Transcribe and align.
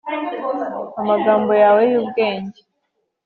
amagambo 1.01 1.51
yawe 1.63 1.81
y'ubwenge 1.91 2.59